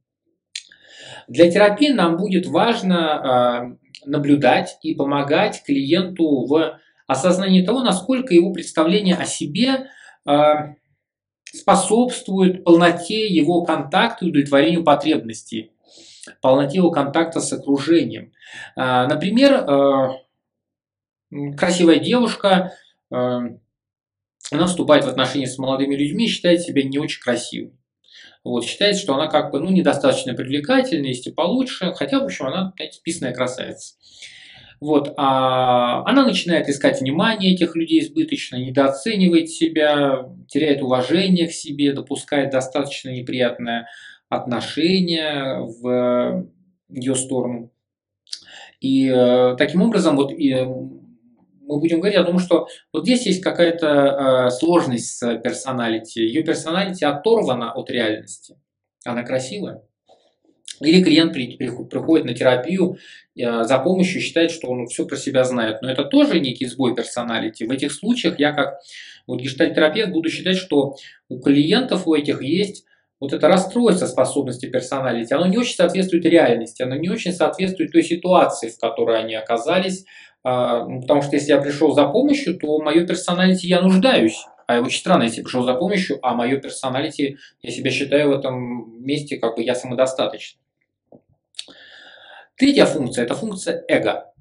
[1.27, 8.53] Для терапии нам будет важно э, наблюдать и помогать клиенту в осознании того, насколько его
[8.53, 9.89] представление о себе
[10.25, 10.31] э,
[11.53, 15.71] способствует полноте его контакта и удовлетворению потребностей,
[16.41, 18.31] полноте его контакта с окружением.
[18.75, 20.19] А, например, а,
[21.57, 22.73] красивая девушка,
[23.11, 23.41] а,
[24.51, 27.73] она вступает в отношения с молодыми людьми, считает себя не очень красивой.
[28.43, 32.47] Вот, считает, что она как бы ну, недостаточно привлекательна, есть и получше, хотя, в общем,
[32.47, 33.95] она, знаете, писная красавица.
[34.79, 41.93] Вот, а она начинает искать внимание этих людей избыточно, недооценивает себя, теряет уважение к себе,
[41.93, 43.87] допускает достаточно неприятное
[44.29, 46.47] отношение в
[46.89, 47.71] ее сторону.
[48.79, 50.53] И э, таким образом вот и,
[51.67, 56.19] мы будем говорить о том, что вот здесь есть какая-то э, сложность с персоналити.
[56.19, 58.57] Ее персоналити оторвана от реальности.
[59.03, 59.81] Она красивая.
[60.81, 62.97] Или клиент приходит на терапию
[63.35, 65.81] э, за помощью, считает, что он все про себя знает.
[65.81, 67.63] Но это тоже некий сбой персоналити.
[67.63, 68.79] В этих случаях я как
[69.25, 70.95] вот гештальтерапевт буду считать, что
[71.29, 72.85] у клиентов у этих есть
[73.19, 78.03] вот это расстройство способности персоналити, оно не очень соответствует реальности, оно не очень соответствует той
[78.03, 80.05] ситуации, в которой они оказались.
[80.43, 84.45] А, ну, потому что если я пришел за помощью, то мое персоналити я нуждаюсь.
[84.67, 89.03] А очень странно, если пришел за помощью, а мое персоналити, я себя считаю в этом
[89.03, 90.61] месте, как бы я самодостаточный.
[92.57, 94.33] Третья функция– это функция эго.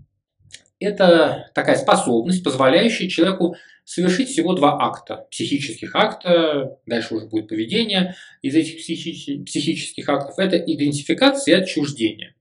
[0.80, 5.26] Это такая способность, позволяющая человеку совершить всего два акта.
[5.30, 10.38] Психических акта, дальше уже будет поведение из этих психических актов.
[10.38, 12.34] Это идентификация и отчуждение.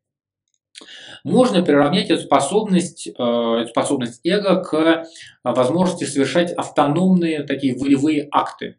[1.25, 5.05] Можно приравнять эту способность, э, эту способность эго к
[5.43, 8.77] возможности совершать автономные такие волевые акты.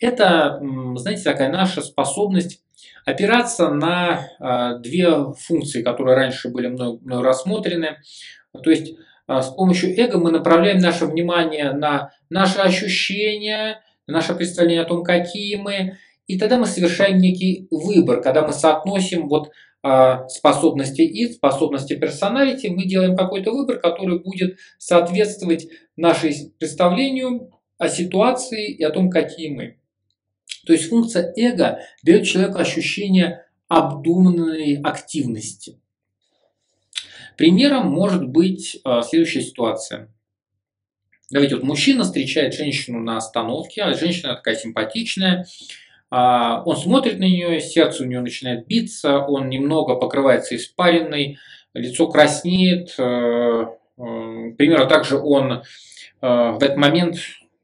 [0.00, 0.60] Это,
[0.96, 2.62] знаете, такая наша способность
[3.08, 7.98] опираться на а, две функции, которые раньше были мной, рассмотрены.
[8.62, 8.94] То есть
[9.26, 14.86] а, с помощью эго мы направляем наше внимание на наши ощущения, на наше представление о
[14.86, 19.50] том, какие мы, и тогда мы совершаем некий выбор, когда мы соотносим вот
[19.82, 25.66] а, способности и способности персоналити, мы делаем какой-то выбор, который будет соответствовать
[25.96, 29.77] нашей представлению о ситуации и о том, какие мы.
[30.66, 35.80] То есть функция эго дает человеку ощущение обдуманной активности.
[37.36, 40.12] Примером может быть э, следующая ситуация.
[41.30, 45.46] Давайте, вот мужчина встречает женщину на остановке, а женщина такая симпатичная,
[46.10, 51.38] а, он смотрит на нее, сердце у нее начинает биться, он немного покрывается испаренной,
[51.74, 52.94] лицо краснеет.
[52.98, 53.66] Э,
[53.98, 55.62] э, примерно также он
[56.20, 57.18] в этот момент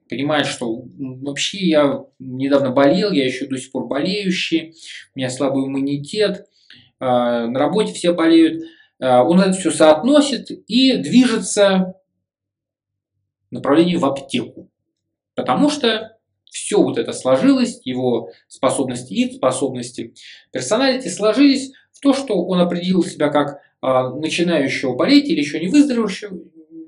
[0.09, 4.75] понимает, что вообще я недавно болел, я еще до сих пор болеющий,
[5.15, 6.47] у меня слабый иммунитет,
[6.99, 8.65] а, на работе все болеют.
[9.01, 11.95] А, он это все соотносит и движется
[13.51, 14.71] в направлении в аптеку.
[15.35, 16.17] Потому что
[16.51, 20.15] все вот это сложилось, его способности и способности
[20.53, 25.69] персоналити сложились в то, что он определил себя как а, начинающего болеть или еще не
[25.69, 26.39] выздоровевшего,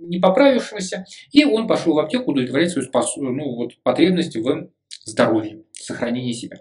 [0.08, 3.16] не поправившегося, и он пошел в аптеку удовлетворять свою спос...
[3.16, 4.68] ну, вот, потребность в
[5.04, 6.58] здоровье, сохранении себя.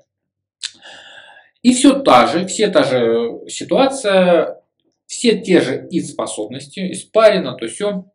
[1.61, 4.61] И все та же, все та же ситуация,
[5.07, 8.05] все те же и способности, испарено, то все,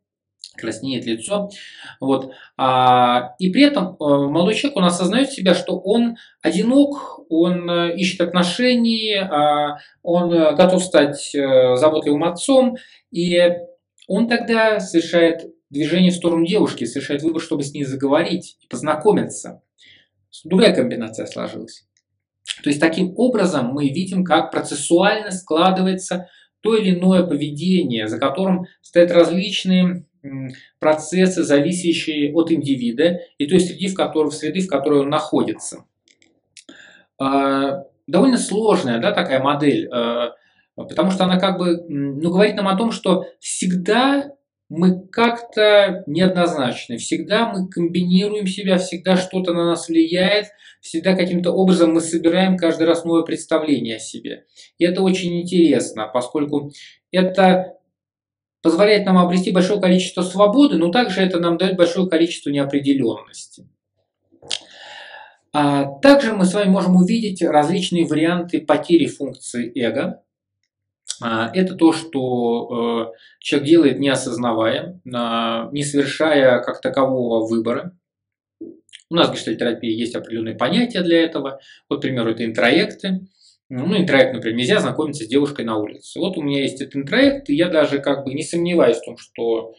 [0.57, 1.51] краснеет лицо.
[2.01, 2.33] Вот.
[2.57, 7.97] А, и при этом э, молодой человек, он осознает себя, что он одинок, он э,
[7.97, 12.77] ищет отношений, а, он э, готов стать заботливым отцом,
[13.11, 13.53] и
[14.11, 19.63] он тогда совершает движение в сторону девушки, совершает выбор, чтобы с ней заговорить и познакомиться.
[20.43, 21.87] Другая комбинация сложилась.
[22.65, 26.27] То есть таким образом мы видим, как процессуально складывается
[26.61, 30.07] то или иное поведение, за которым стоят различные
[30.81, 35.85] процессы, зависящие от индивида и той среды, в которой, среды, в которой он находится.
[37.17, 40.35] А, довольно сложная да, такая модель, а,
[40.85, 44.33] потому что она как бы ну, говорит нам о том, что всегда
[44.69, 50.47] мы как-то неоднозначны, всегда мы комбинируем себя, всегда что-то на нас влияет,
[50.81, 54.45] всегда каким-то образом мы собираем каждый раз новое представление о себе.
[54.79, 56.71] И это очень интересно, поскольку
[57.11, 57.75] это
[58.63, 63.67] позволяет нам обрести большое количество свободы, но также это нам дает большое количество неопределенности.
[65.53, 70.23] А также мы с вами можем увидеть различные варианты потери функции эго.
[71.23, 77.97] А, это то, что э, человек делает не осознавая, а, не совершая как такового выбора.
[79.11, 81.61] У нас в гештальтерапии есть определенные понятия для этого.
[81.89, 83.27] Вот, к примеру, это интроекты.
[83.69, 86.19] Ну, интроект, например, нельзя знакомиться с девушкой на улице.
[86.19, 89.17] Вот у меня есть этот интроект, и я даже как бы не сомневаюсь в том,
[89.17, 89.75] что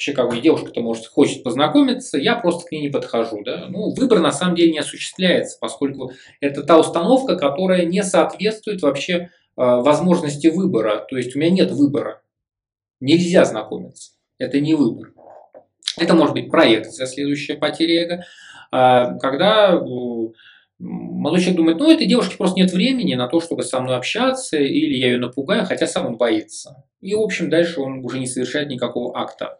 [0.00, 3.42] вообще как бы девушка-то может хочет познакомиться, я просто к ней не подхожу.
[3.44, 3.66] Да?
[3.68, 9.30] Ну, выбор на самом деле не осуществляется, поскольку это та установка, которая не соответствует вообще
[9.66, 11.06] возможности выбора.
[11.08, 12.22] То есть у меня нет выбора.
[13.00, 14.12] Нельзя знакомиться.
[14.38, 15.12] Это не выбор.
[15.98, 18.24] Это может быть проекция, следующая потеря эго,
[18.70, 19.80] а, когда
[20.80, 24.56] Молодой человек думает, ну, этой девушке просто нет времени на то, чтобы со мной общаться,
[24.56, 26.84] или я ее напугаю, хотя сам он боится.
[27.02, 29.58] И, в общем, дальше он уже не совершает никакого акта.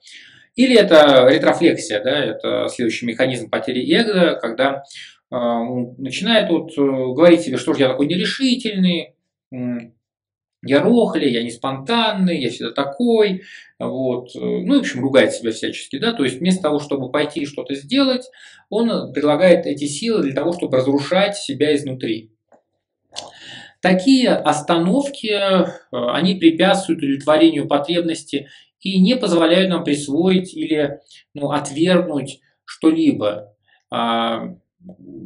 [0.56, 4.82] Или это ретрофлексия, да, это следующий механизм потери эго, когда
[5.30, 9.14] э, он начинает вот, э, говорить себе, что же я такой нерешительный,
[9.50, 13.42] я рохли, я не спонтанный, я всегда такой,
[13.78, 17.74] вот, ну, в общем, ругает себя всячески, да, то есть вместо того, чтобы пойти что-то
[17.74, 18.28] сделать,
[18.68, 22.30] он предлагает эти силы для того, чтобы разрушать себя изнутри.
[23.80, 28.48] Такие остановки, э, они препятствуют удовлетворению потребности
[28.80, 31.00] и не позволяют нам присвоить или
[31.32, 33.54] ну, отвергнуть что-либо.
[33.90, 34.54] А,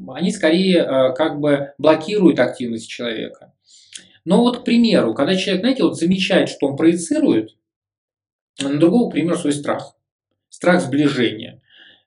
[0.08, 3.52] они скорее э, как бы блокируют активность человека.
[4.24, 7.56] Но вот, к примеру, когда человек, знаете, вот замечает, что он проецирует,
[8.60, 9.96] на другого, к примеру, свой страх.
[10.48, 11.60] Страх сближения.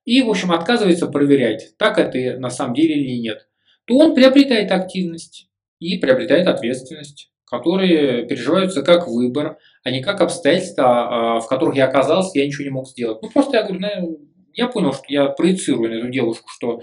[0.06, 3.47] И, в общем, отказывается проверять, так это на самом деле или нет.
[3.86, 5.49] То он приобретает активность
[5.80, 11.88] и приобретает ответственность, которые переживаются как выбор, а не как обстоятельства, а, в которых я
[11.88, 13.21] оказался, я ничего не мог сделать.
[13.21, 14.26] Ну, просто я говорю, ну,
[14.57, 16.81] я понял, что я проецирую на эту девушку, что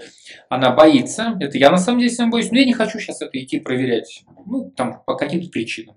[0.49, 1.37] она боится.
[1.41, 4.23] Это я на самом деле сам боюсь, но я не хочу сейчас это идти проверять.
[4.45, 5.93] Ну, там, по каким-то причинам.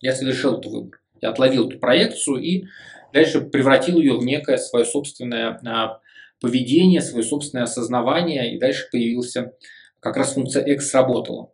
[0.00, 1.00] Я совершил этот выбор.
[1.20, 2.64] Я отловил эту проекцию и
[3.12, 6.00] дальше превратил ее в некое свое собственное а,
[6.40, 9.52] поведение, свое собственное осознавание, и дальше появился,
[10.00, 11.52] как раз функция X сработала.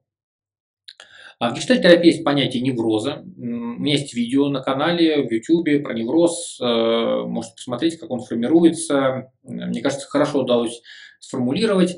[1.40, 3.24] А в гештальтерапии есть понятие невроза.
[3.38, 6.58] У меня есть видео на канале в YouTube про невроз.
[6.60, 9.32] Э, можете посмотреть, как он формируется.
[9.42, 10.82] Мне кажется, хорошо удалось
[11.18, 11.96] сформулировать.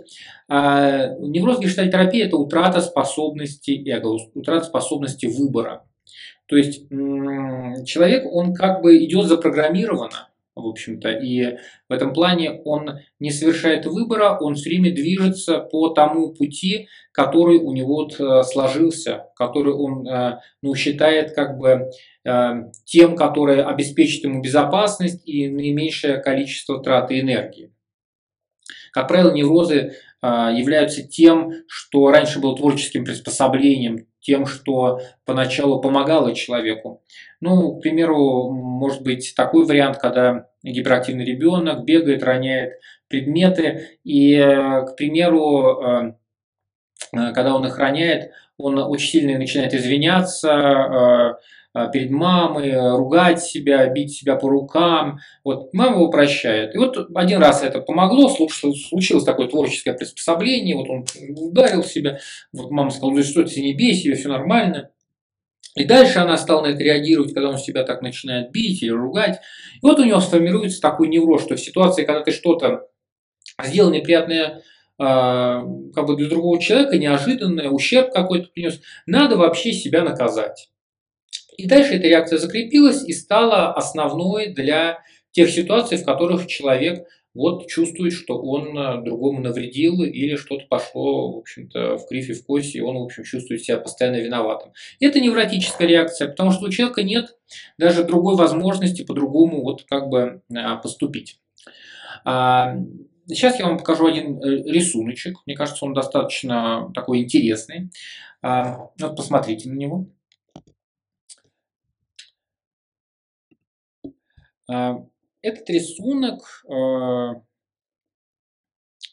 [0.48, 5.86] А, невроз гештальтерапии– это утрата способности эго, утрата способности выбора.
[6.46, 11.10] То есть человек, он как бы идет запрограммированно в общем-то.
[11.10, 11.56] И
[11.88, 17.58] в этом плане он не совершает выбора, он все время движется по тому пути, который
[17.58, 21.90] у него э, сложился, который он э, ну, считает как бы
[22.24, 22.52] э,
[22.84, 27.72] тем, который обеспечит ему безопасность и наименьшее количество траты энергии.
[28.92, 37.02] Как правило, неврозы являются тем, что раньше было творческим приспособлением, тем, что поначалу помогало человеку.
[37.40, 42.74] Ну, к примеру, может быть такой вариант, когда гиперактивный ребенок бегает, роняет
[43.08, 46.12] предметы, и, к примеру, э,
[47.12, 51.34] э, когда он их роняет, он очень сильно начинает извиняться, э,
[51.92, 55.18] перед мамой, ругать себя, бить себя по рукам.
[55.42, 56.74] Вот мама его прощает.
[56.74, 61.06] И вот один раз это помогло, случилось такое творческое приспособление, вот он
[61.36, 62.18] ударил себя,
[62.52, 64.90] вот мама сказала, что ты не бей себя, все нормально.
[65.74, 69.40] И дальше она стала на это реагировать, когда он себя так начинает бить или ругать.
[69.76, 72.88] И вот у него сформируется такой невроз, что в ситуации, когда ты что-то
[73.64, 74.62] сделал неприятное
[74.98, 75.62] а,
[75.94, 80.71] как бы для другого человека, неожиданное, ущерб какой-то принес, надо вообще себя наказать.
[81.56, 87.66] И дальше эта реакция закрепилась и стала основной для тех ситуаций, в которых человек вот
[87.66, 92.44] чувствует, что он э, другому навредил или что-то пошло, в общем-то, в кривь и в
[92.44, 94.72] кость, и он, в общем, чувствует себя постоянно виноватым.
[95.00, 97.36] Это невротическая реакция, потому что у человека нет
[97.78, 101.38] даже другой возможности по-другому вот как бы э, поступить.
[102.24, 102.76] А,
[103.26, 105.38] сейчас я вам покажу один рисуночек.
[105.46, 107.90] Мне кажется, он достаточно такой интересный.
[108.42, 110.06] Вот посмотрите на него.
[115.42, 116.64] Этот рисунок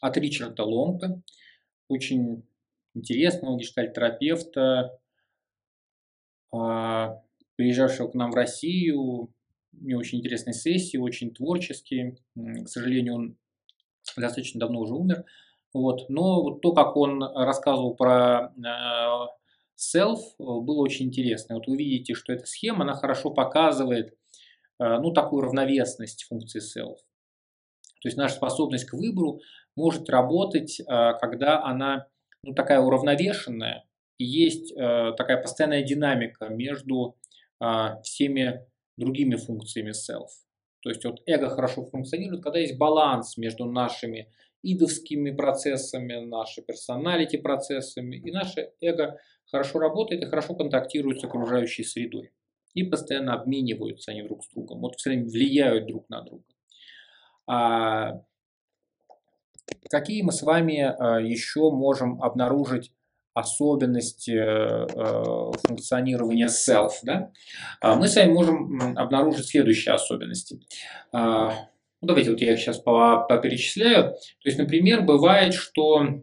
[0.00, 1.22] от Ричарда Ломпа,
[1.88, 2.44] очень
[2.94, 4.98] интересного гештальтерапевта,
[6.52, 7.22] а,
[7.56, 9.30] приезжавшего к нам в Россию.
[9.72, 12.16] У него очень интересные сессии, очень творческие.
[12.34, 13.36] К сожалению, он
[14.16, 15.24] достаточно давно уже умер.
[15.72, 16.08] Вот.
[16.08, 19.28] Но вот то, как он рассказывал про а,
[19.76, 21.56] self, было очень интересно.
[21.56, 24.19] Вот вы видите, что эта схема, она хорошо показывает а,
[24.80, 26.96] ну, такую равновесность функции self.
[28.02, 29.40] То есть наша способность к выбору
[29.76, 32.06] может работать, когда она
[32.42, 33.84] ну, такая уравновешенная,
[34.20, 37.16] и есть э, такая постоянная динамика между
[37.58, 38.66] э, всеми
[38.98, 40.28] другими функциями self.
[40.82, 44.30] То есть вот эго хорошо функционирует, когда есть баланс между нашими
[44.62, 49.18] идовскими процессами, нашими персоналити процессами, и наше эго
[49.50, 52.30] хорошо работает и хорошо контактирует с окружающей средой.
[52.74, 56.44] И постоянно обмениваются они друг с другом, вот все время влияют друг на друга.
[57.46, 58.20] А
[59.90, 62.92] какие мы с вами э, еще можем обнаружить
[63.34, 67.32] особенности э, э, функционирования self, да,
[67.80, 70.60] а мы с вами можем обнаружить следующие особенности.
[71.12, 71.50] А,
[72.00, 74.12] ну, давайте вот я их сейчас поперечисляю.
[74.12, 76.20] То есть, например, бывает, что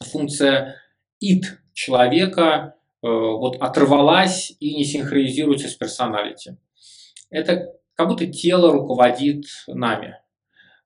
[0.00, 0.76] функция
[1.24, 1.42] it
[1.72, 6.56] человека вот оторвалась и не синхронизируется с персоналити.
[7.30, 10.18] Это как будто тело руководит нами.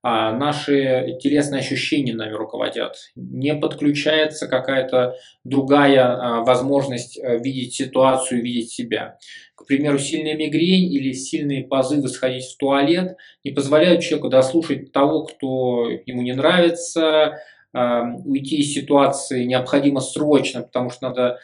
[0.08, 2.94] А наши телесные ощущения нами руководят.
[3.16, 9.18] Не подключается какая-то другая а, возможность э, видеть ситуацию, видеть себя.
[9.56, 15.24] К примеру, сильная мигрень или сильные позывы сходить в туалет не позволяют человеку дослушать того,
[15.24, 17.40] кто ему не нравится,
[17.72, 21.40] а, уйти из ситуации необходимо срочно, потому что надо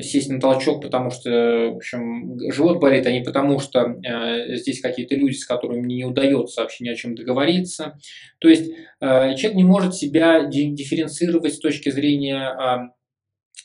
[0.00, 1.30] сесть на толчок, потому что,
[1.72, 6.04] в общем, живот болит, а не потому что э, здесь какие-то люди, с которыми не
[6.04, 7.96] удается вообще ни о чем договориться.
[8.40, 12.90] То есть э, человек не может себя дифференцировать с точки зрения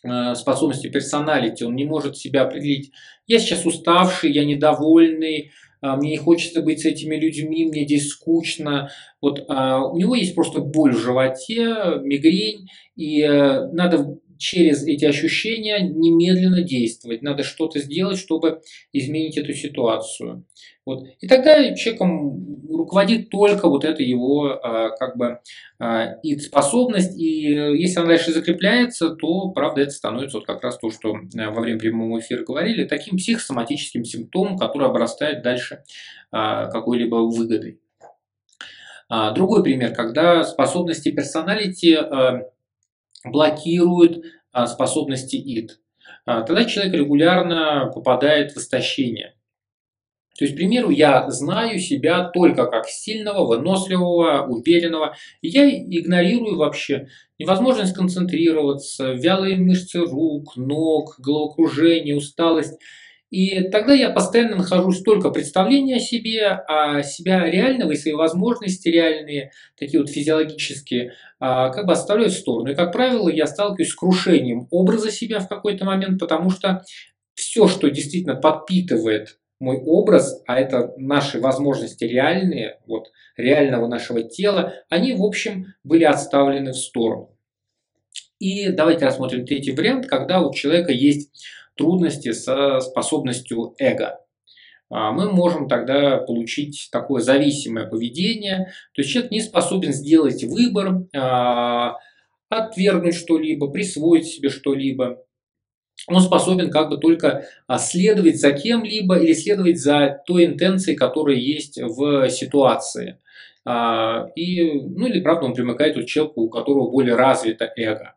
[0.06, 2.92] э, э, способности персоналити, он не может себя определить.
[3.26, 5.52] Я сейчас уставший, я недовольный,
[5.82, 8.92] э, мне не хочется быть с этими людьми, мне здесь скучно.
[9.20, 15.82] Вот а, у него есть просто боль в животе, мигрень, и надо через эти ощущения
[15.82, 17.22] немедленно действовать.
[17.22, 18.62] Надо что-то сделать, чтобы
[18.94, 20.46] изменить эту ситуацию.
[20.86, 21.04] Вот.
[21.20, 25.40] И тогда человеком руководит только вот эта его а, как бы
[25.78, 30.80] а, и способность, и если она дальше закрепляется, то, правда, это становится вот как раз
[30.80, 35.84] то, что э, во время прямого эфира говорили, таким психосоматическим симптомом, который обрастает дальше
[36.32, 37.80] а, какой-либо выгодой.
[39.34, 41.98] Другой пример, когда способности персоналити
[43.24, 45.72] блокируют а, способности id.
[46.26, 49.36] А, тогда человек регулярно попадает в истощение.
[50.39, 55.17] То есть, к примеру, я знаю себя только как сильного, выносливого, уверенного.
[55.41, 62.80] И я игнорирую вообще невозможность концентрироваться, вялые мышцы рук, ног, головокружение, усталость.
[63.30, 68.90] И тогда я постоянно нахожусь только представления о себе, а себя реального и свои возможности
[68.90, 72.72] реальные, такие вот физиологические, а, как бы оставляю в сторону.
[72.72, 76.84] И, как правило, я сталкиваюсь с крушением образа себя в какой-то момент, потому что
[77.36, 84.74] все, что действительно подпитывает мой образ, а это наши возможности реальные, вот, реального нашего тела,
[84.90, 87.36] они, в общем, были отставлены в сторону.
[88.40, 91.44] И давайте рассмотрим третий вариант, когда у человека есть
[91.80, 94.20] трудности со способностью эго.
[94.92, 98.72] А, мы можем тогда получить такое зависимое поведение.
[98.94, 101.96] То есть человек не способен сделать выбор, а,
[102.50, 105.24] отвергнуть что-либо, присвоить себе что-либо.
[106.08, 111.38] Он способен как бы только а, следовать за кем-либо или следовать за той интенцией, которая
[111.38, 113.20] есть в ситуации.
[114.36, 118.16] И, ну или правда он примыкает к человеку, у которого более развито эго.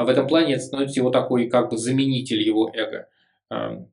[0.00, 3.06] А в этом плане это становится его такой как бы заменитель его эго.
[3.50, 3.84] А,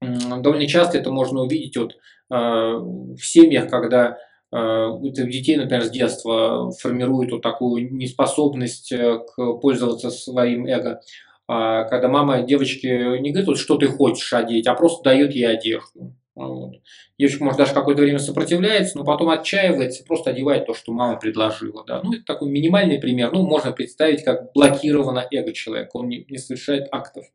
[0.00, 1.96] довольно часто это можно увидеть вот,
[2.28, 4.18] а, в семьях, когда
[4.50, 11.00] у детей, например, с детства формируют вот такую неспособность э, к пользоваться своим эго.
[11.46, 16.14] Когда мама девочке не говорит, что ты хочешь одеть, а просто дает ей одежду.
[16.34, 16.76] Вот.
[17.18, 21.84] Девочка, может, даже какое-то время сопротивляется, но потом отчаивается, просто одевает то, что мама предложила.
[21.86, 22.00] Да?
[22.02, 23.32] Ну, это такой минимальный пример.
[23.32, 25.90] Ну, можно представить, как блокировано эго человека.
[25.94, 27.26] Он не, не совершает актов,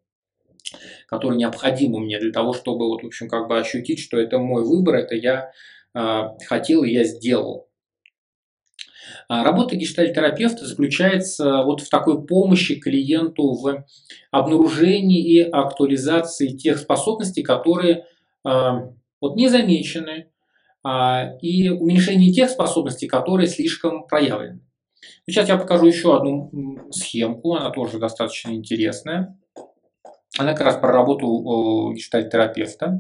[1.08, 4.64] которые необходимы мне для того, чтобы, вот, в общем, как бы ощутить, что это мой
[4.64, 5.52] выбор, это я
[5.94, 7.68] э, хотел и я сделал.
[9.30, 13.86] А работа гештальтерапевта заключается вот в такой помощи клиенту в
[14.32, 18.04] обнаружении и актуализации тех способностей, которые а,
[19.20, 20.32] вот не замечены,
[20.90, 24.62] а, и уменьшении тех способностей, которые слишком проявлены.
[25.26, 26.50] Сейчас я покажу еще одну
[26.92, 29.38] схемку, она тоже достаточно интересная.
[30.38, 33.00] Она как раз про работу гештальтерапевта.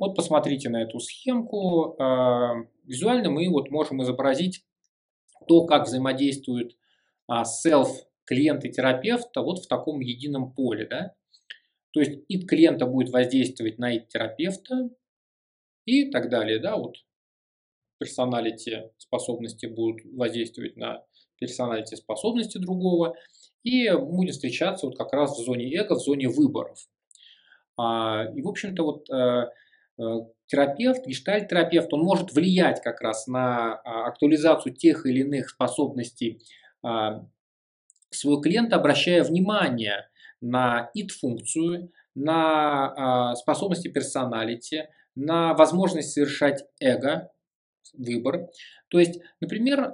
[0.00, 1.94] Вот посмотрите на эту схемку.
[2.02, 4.64] А, визуально мы вот можем изобразить
[5.46, 6.76] то, как взаимодействуют
[7.44, 7.90] селф
[8.24, 10.88] клиент и терапевта вот в таком едином поле.
[10.90, 11.14] Да?
[11.94, 14.90] То есть id клиента будет воздействовать на id терапевта
[15.86, 16.58] и так далее.
[16.58, 16.76] Да?
[16.76, 16.96] Вот
[17.98, 21.04] персоналити способности будут воздействовать на
[21.38, 23.16] персоналити способности другого.
[23.62, 26.78] И будет встречаться вот как раз в зоне эго, в зоне выборов.
[27.78, 29.46] А, и, в общем-то, вот э,
[29.98, 30.02] э,
[30.46, 36.42] терапевт, гештальт-терапевт, он может влиять как раз на а, актуализацию тех или иных способностей
[36.82, 37.26] а,
[38.10, 40.08] своего клиента, обращая внимание
[40.44, 47.30] на id-функцию, на способности персоналити, на возможность совершать эго,
[47.96, 48.48] выбор.
[48.88, 49.92] То есть, например,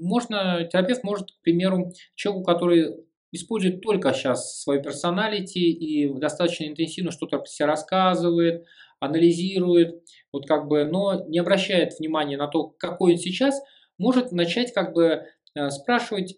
[0.00, 7.10] можно, терапевт может, к примеру, человеку, который использует только сейчас свою персоналити и достаточно интенсивно
[7.10, 8.64] что-то себе рассказывает,
[8.98, 10.02] анализирует,
[10.32, 13.60] вот как бы, но не обращает внимания на то, какой он сейчас,
[13.98, 16.36] может начать как бы э, спрашивать,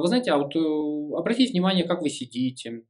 [0.00, 2.82] вы знаете, а вот э, обратите внимание, как вы сидите.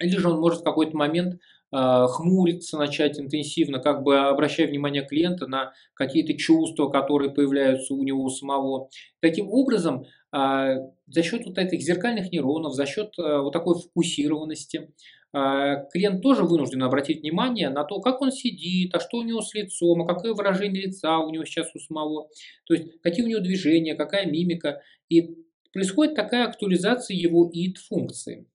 [0.00, 1.40] Или же он может в какой-то момент
[1.72, 8.28] хмуриться, начать интенсивно, как бы обращая внимание клиента на какие-то чувства, которые появляются у него
[8.28, 8.88] самого.
[9.20, 14.92] Таким образом, за счет вот этих зеркальных нейронов, за счет вот такой фокусированности,
[15.38, 19.42] а, клиент тоже вынужден обратить внимание на то, как он сидит, а что у него
[19.42, 22.30] с лицом, а какое выражение лица у него сейчас у самого,
[22.64, 24.80] то есть какие у него движения, какая мимика.
[25.10, 25.36] И
[25.76, 28.46] происходит такая актуализация его id-функции.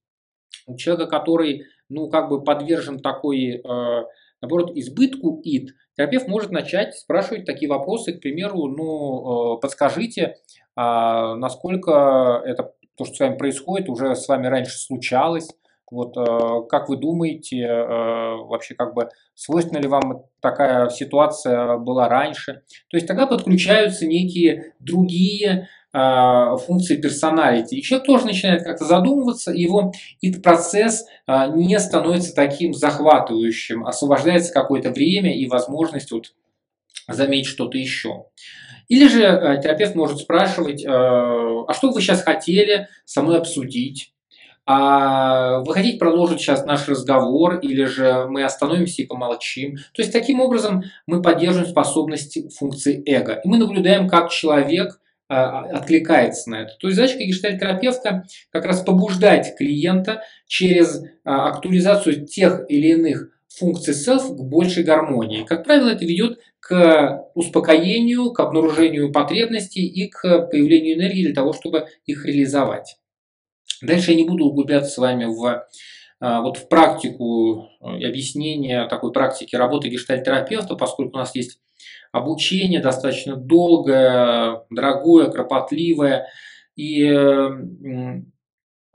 [0.65, 4.03] У человека, который, ну, как бы подвержен такой, э,
[4.41, 10.37] наоборот, избытку id, терапевт может начать спрашивать такие вопросы, к примеру, ну, э, подскажите,
[10.75, 15.49] а насколько это то, что с вами происходит, уже с вами раньше случалось,
[15.91, 22.63] вот э, как вы думаете, вообще как бы свойственна ли вам такая ситуация была раньше?
[22.89, 27.75] То есть тогда подключаются некие другие функции персоналити.
[27.75, 34.91] И человек тоже начинает как-то задумываться, его этот процесс не становится таким захватывающим, освобождается какое-то
[34.91, 36.33] время и возможность вот
[37.09, 38.25] заметить что-то еще.
[38.87, 44.11] Или же терапевт может спрашивать, а что вы сейчас хотели со мной обсудить?
[44.65, 49.77] а вы хотите продолжить сейчас наш разговор, или же мы остановимся и помолчим.
[49.93, 53.41] То есть таким образом мы поддерживаем способности функции эго.
[53.43, 55.00] И мы наблюдаем, как человек а,
[55.31, 56.75] откликается на это.
[56.79, 63.93] То есть задача гештальт-терапевта как раз побуждать клиента через а, актуализацию тех или иных функций
[63.93, 65.45] self к большей гармонии.
[65.45, 71.53] Как правило, это ведет к успокоению, к обнаружению потребностей и к появлению энергии для того,
[71.53, 72.97] чтобы их реализовать.
[73.81, 75.67] Дальше я не буду углубляться с вами в, а,
[76.21, 81.59] вот в практику и объяснение такой практики работы гештальтерапевта, поскольку у нас есть
[82.11, 86.27] обучение достаточно долгое, дорогое, кропотливое,
[86.75, 87.09] и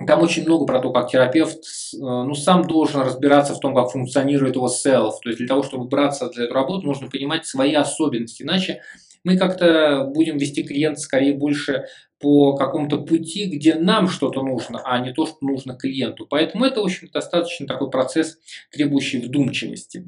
[0.07, 1.65] там очень много про то, как терапевт
[1.95, 5.13] ну, сам должен разбираться в том, как функционирует его self.
[5.23, 8.43] То есть для того, чтобы браться за эту работу, нужно понимать свои особенности.
[8.43, 8.83] Иначе
[9.27, 11.87] мы как-то будем вести клиента скорее больше
[12.21, 16.29] по какому-то пути, где нам что-то нужно, а не то, что нужно клиенту.
[16.31, 18.39] Поэтому это, в общем, достаточно такой процесс,
[18.71, 20.05] требующий вдумчивости.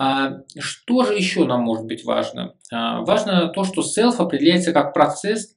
[0.00, 2.54] А что же еще нам может быть важно?
[2.72, 5.54] А, важно то, что self определяется как процесс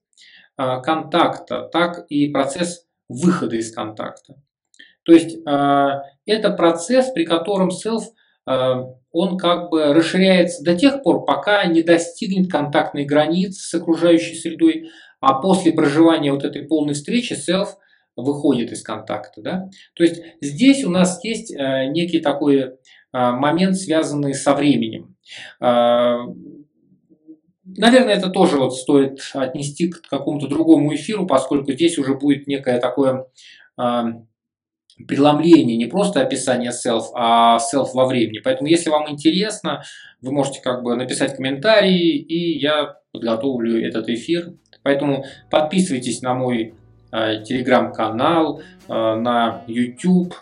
[0.57, 4.36] а, контакта, так и процесс выхода из контакта.
[5.03, 7.72] То есть это процесс, при котором
[8.47, 14.36] Э, он как бы расширяется до тех пор, пока не достигнет контактной границы с окружающей
[14.36, 14.89] средой,
[15.20, 17.70] а после проживания вот этой полной встречи self
[18.16, 19.41] выходит из контакта.
[19.41, 19.70] Да?
[19.95, 22.72] То есть здесь у нас есть э, некий такой э,
[23.12, 25.16] момент, связанный со временем.
[27.64, 32.80] Наверное, это тоже вот стоит отнести к какому-то другому эфиру, поскольку здесь уже будет некое
[32.80, 33.28] такое
[35.08, 38.39] преломление, не просто описание self, а self во времени.
[38.44, 39.84] Поэтому, если вам интересно,
[40.22, 44.54] вы можете как бы написать комментарии, и я подготовлю этот эфир.
[44.84, 46.74] Поэтому подписывайтесь на мой
[47.12, 50.34] э, телеграм-канал, э, на YouTube.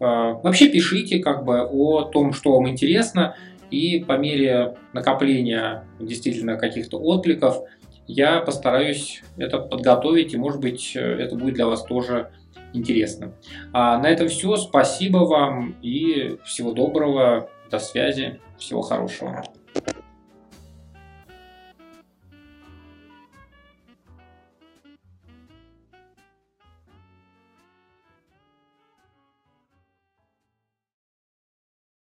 [0.00, 3.36] Э, вообще пишите как бы о том, что вам интересно,
[3.70, 7.62] И по мере накопления действительно каких-то откликов
[8.06, 12.30] я постараюсь это подготовить, и, может быть, это будет для вас тоже
[12.74, 13.34] интересно.
[13.72, 14.56] А на этом все.
[14.56, 17.48] Спасибо вам и всего доброго.
[17.70, 18.40] До связи.
[18.58, 19.42] Всего хорошего.